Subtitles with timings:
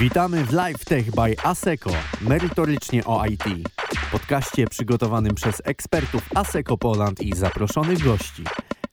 [0.00, 3.44] Witamy w Live Tech by ASECO, merytorycznie o IT.
[4.12, 8.44] Podcaście przygotowanym przez ekspertów ASECO Poland i zaproszonych gości.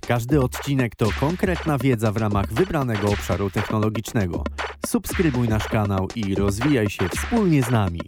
[0.07, 4.43] Każdy odcinek to konkretna wiedza w ramach wybranego obszaru technologicznego.
[4.87, 8.01] Subskrybuj nasz kanał i rozwijaj się wspólnie z nami.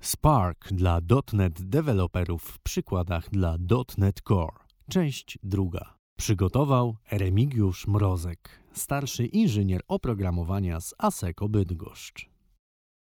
[0.00, 0.98] Spark dla
[1.32, 3.56] .NET deweloperów w przykładach dla
[3.98, 4.56] .NET Core.
[4.90, 6.01] Część druga.
[6.22, 12.30] Przygotował Remigiusz Mrozek, starszy inżynier oprogramowania z ASECO Bydgoszcz.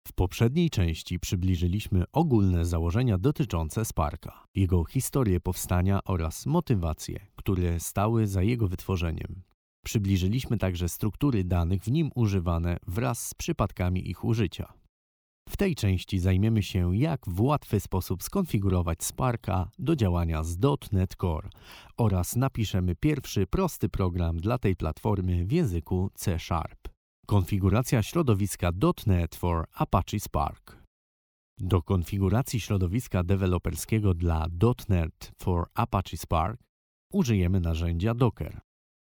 [0.08, 8.26] W poprzedniej części przybliżyliśmy ogólne założenia dotyczące Sparka, jego historię powstania oraz motywacje, które stały
[8.26, 9.42] za jego wytworzeniem.
[9.84, 14.79] Przybliżyliśmy także struktury danych w nim używane wraz z przypadkami ich użycia.
[15.50, 20.58] W tej części zajmiemy się, jak w łatwy sposób skonfigurować Sparka do działania z
[20.92, 21.48] .NET Core
[21.96, 26.88] oraz napiszemy pierwszy prosty program dla tej platformy w języku C Sharp.
[27.26, 28.70] Konfiguracja środowiska
[29.06, 30.76] .NET for Apache Spark.
[31.58, 34.46] Do konfiguracji środowiska deweloperskiego dla
[34.88, 36.60] .NET for Apache Spark
[37.12, 38.60] użyjemy narzędzia Docker.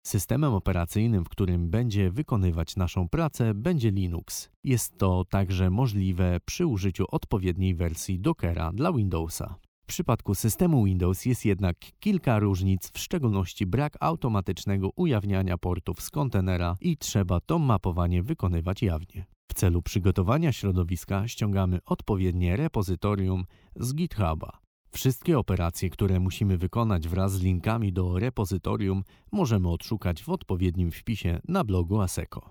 [0.07, 4.51] Systemem operacyjnym, w którym będzie wykonywać naszą pracę, będzie Linux.
[4.65, 9.55] Jest to także możliwe przy użyciu odpowiedniej wersji Dockera dla Windowsa.
[9.83, 16.11] W przypadku systemu Windows jest jednak kilka różnic, w szczególności brak automatycznego ujawniania portów z
[16.11, 19.27] kontenera i trzeba to mapowanie wykonywać jawnie.
[19.51, 23.45] W celu przygotowania środowiska ściągamy odpowiednie repozytorium
[23.77, 24.66] z GitHuba.
[24.97, 31.41] Wszystkie operacje, które musimy wykonać wraz z linkami do repozytorium, możemy odszukać w odpowiednim wpisie
[31.49, 32.51] na blogu ASECO.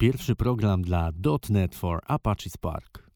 [0.00, 1.10] Pierwszy program dla
[1.50, 3.10] .NET for Apache Spark.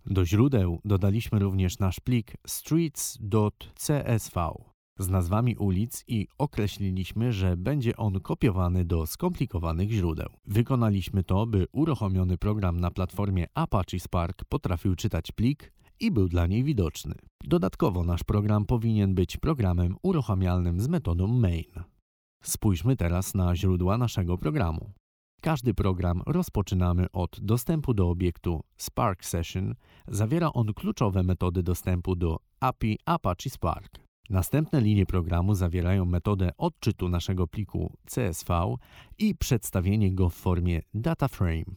[0.05, 4.39] Do źródeł dodaliśmy również nasz plik streets.csv
[4.97, 10.29] z nazwami ulic i określiliśmy, że będzie on kopiowany do skomplikowanych źródeł.
[10.45, 16.47] Wykonaliśmy to, by uruchomiony program na platformie Apache Spark potrafił czytać plik i był dla
[16.47, 17.15] niej widoczny.
[17.43, 21.71] Dodatkowo nasz program powinien być programem uruchamialnym z metodą main.
[22.43, 24.91] Spójrzmy teraz na źródła naszego programu.
[25.41, 29.75] Każdy program rozpoczynamy od dostępu do obiektu Spark Session.
[30.07, 34.06] Zawiera on kluczowe metody dostępu do API Apache Spark.
[34.29, 38.75] Następne linie programu zawierają metodę odczytu naszego pliku CSV
[39.17, 41.75] i przedstawienie go w formie dataframe.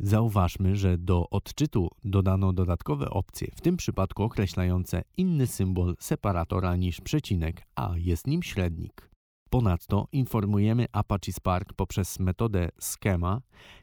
[0.00, 7.00] Zauważmy, że do odczytu dodano dodatkowe opcje, w tym przypadku określające inny symbol separatora niż
[7.00, 9.10] przecinek, a jest nim średnik.
[9.50, 13.40] Ponadto informujemy Apache Spark poprzez metodę schema,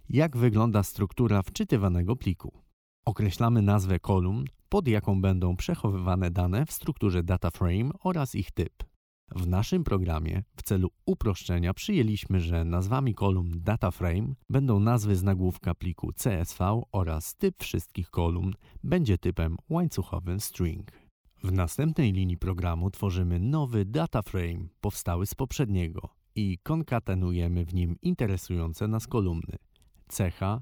[0.09, 2.61] jak wygląda struktura wczytywanego pliku.
[3.05, 8.83] Określamy nazwę kolumn, pod jaką będą przechowywane dane w strukturze DataFrame oraz ich typ.
[9.35, 15.75] W naszym programie w celu uproszczenia przyjęliśmy, że nazwami kolumn DataFrame będą nazwy z nagłówka
[15.75, 18.53] pliku CSV oraz typ wszystkich kolumn
[18.83, 20.91] będzie typem łańcuchowym string.
[21.43, 28.87] W następnej linii programu tworzymy nowy DataFrame powstały z poprzedniego i konkatenujemy w nim interesujące
[28.87, 29.55] nas kolumny
[30.07, 30.61] cecha,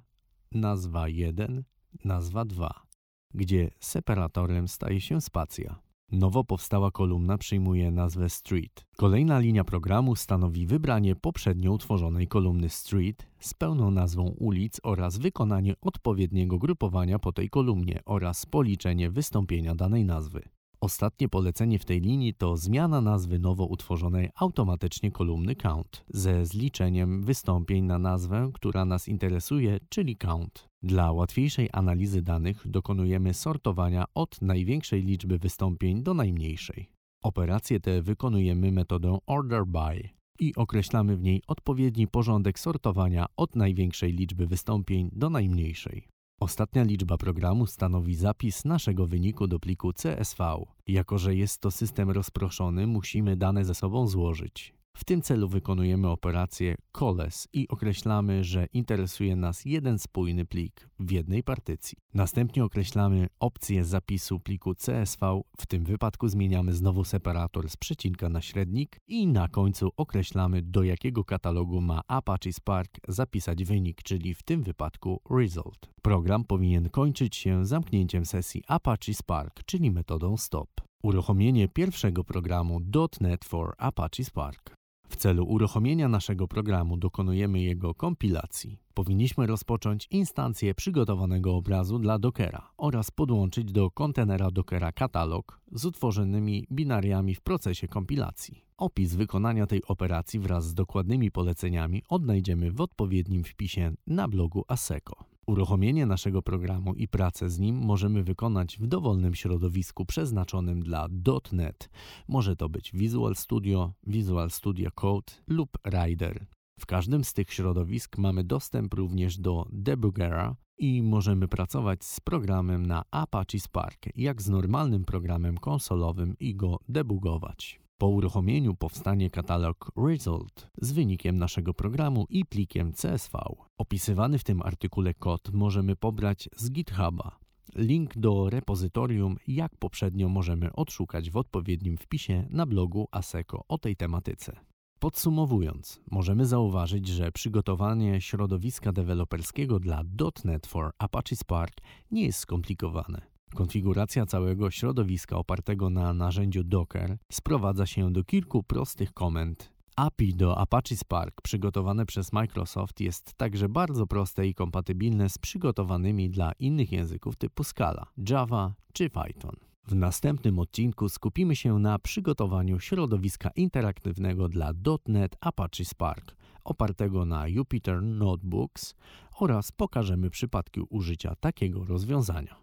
[0.52, 1.64] nazwa 1,
[2.06, 2.93] nazwa 2
[3.34, 5.80] gdzie separatorem staje się spacja.
[6.12, 8.86] Nowo powstała kolumna przyjmuje nazwę Street.
[8.98, 15.74] Kolejna linia programu stanowi wybranie poprzednio utworzonej kolumny Street z pełną nazwą ulic oraz wykonanie
[15.82, 20.44] odpowiedniego grupowania po tej kolumnie oraz policzenie wystąpienia danej nazwy.
[20.84, 27.24] Ostatnie polecenie w tej linii to zmiana nazwy nowo utworzonej automatycznie kolumny count ze zliczeniem
[27.24, 30.70] wystąpień na nazwę, która nas interesuje, czyli count.
[30.82, 36.90] Dla łatwiejszej analizy danych dokonujemy sortowania od największej liczby wystąpień do najmniejszej.
[37.22, 40.10] Operację tę wykonujemy metodą order by
[40.40, 46.13] i określamy w niej odpowiedni porządek sortowania od największej liczby wystąpień do najmniejszej.
[46.40, 50.66] Ostatnia liczba programu stanowi zapis naszego wyniku do pliku CSV.
[50.88, 54.83] Jako, że jest to system rozproszony, musimy dane ze sobą złożyć.
[55.04, 61.12] W tym celu wykonujemy operację coalesce i określamy, że interesuje nas jeden spójny plik w
[61.12, 61.98] jednej partycji.
[62.14, 68.42] Następnie określamy opcję zapisu pliku CSV, w tym wypadku zmieniamy znowu separator z przecinka na
[68.42, 74.44] średnik i na końcu określamy do jakiego katalogu ma Apache Spark zapisać wynik, czyli w
[74.44, 75.90] tym wypadku result.
[76.02, 80.70] Program powinien kończyć się zamknięciem sesji Apache Spark, czyli metodą stop.
[81.04, 82.80] Uruchomienie pierwszego programu
[83.22, 84.83] .NET for Apache Spark.
[85.14, 88.80] W celu uruchomienia naszego programu dokonujemy jego kompilacji.
[88.94, 96.68] Powinniśmy rozpocząć instancję przygotowanego obrazu dla Dockera oraz podłączyć do kontenera Dockera katalog z utworzonymi
[96.72, 98.66] binariami w procesie kompilacji.
[98.78, 105.33] Opis wykonania tej operacji wraz z dokładnymi poleceniami odnajdziemy w odpowiednim wpisie na blogu ASECO.
[105.48, 111.08] Uruchomienie naszego programu i pracę z nim możemy wykonać w dowolnym środowisku przeznaczonym dla
[111.52, 111.90] .NET.
[112.28, 116.46] Może to być Visual Studio, Visual Studio Code lub Rider.
[116.80, 122.86] W każdym z tych środowisk mamy dostęp również do debuggera i możemy pracować z programem
[122.86, 127.83] na Apache Spark, jak z normalnym programem konsolowym i go debugować.
[127.98, 133.40] Po uruchomieniu powstanie katalog Result z wynikiem naszego programu i plikiem CSV.
[133.78, 137.40] Opisywany w tym artykule kod możemy pobrać z GitHuba.
[137.76, 143.96] Link do repozytorium, jak poprzednio, możemy odszukać w odpowiednim wpisie na blogu ASECO o tej
[143.96, 144.56] tematyce.
[145.00, 150.02] Podsumowując, możemy zauważyć, że przygotowanie środowiska deweloperskiego dla
[150.46, 151.74] .NET for Apache Spark
[152.12, 153.33] nie jest skomplikowane.
[153.54, 159.74] Konfiguracja całego środowiska opartego na narzędziu Docker sprowadza się do kilku prostych komend.
[159.96, 166.30] API do Apache Spark przygotowane przez Microsoft jest także bardzo proste i kompatybilne z przygotowanymi
[166.30, 169.56] dla innych języków typu Scala, Java czy Python.
[169.88, 174.72] W następnym odcinku skupimy się na przygotowaniu środowiska interaktywnego dla
[175.08, 178.96] .NET Apache Spark opartego na Jupyter Notebooks
[179.40, 182.63] oraz pokażemy przypadki użycia takiego rozwiązania.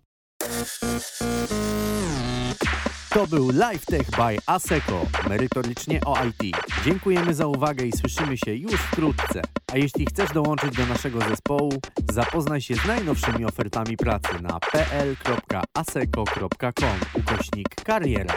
[3.11, 6.57] To był Live Tech by ASECO, merytorycznie o IT.
[6.85, 9.43] Dziękujemy za uwagę i słyszymy się już wkrótce.
[9.73, 11.73] A jeśli chcesz dołączyć do naszego zespołu,
[12.13, 16.11] zapoznaj się z najnowszymi ofertami pracy na pl.aseco.com
[17.15, 18.35] ukośnik kariera.